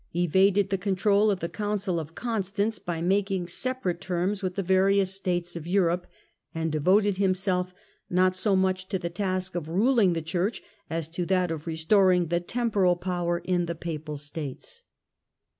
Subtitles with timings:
[0.15, 5.13] evaded the control of the Council of Constance by making separate terms with the various
[5.13, 6.07] states of Europe,
[6.55, 7.71] and devoted himself,
[8.09, 12.29] not so much to the task of ruling the Church, as to that of restoring
[12.29, 14.81] the temporal power in the papal states.